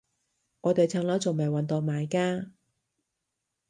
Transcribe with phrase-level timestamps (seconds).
[0.61, 2.47] 我哋層樓仲未搵到買家